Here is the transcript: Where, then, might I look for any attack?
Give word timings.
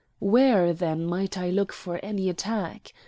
Where, 0.17 0.73
then, 0.73 1.05
might 1.05 1.37
I 1.37 1.51
look 1.51 1.71
for 1.71 1.99
any 2.03 2.27
attack? 2.27 2.91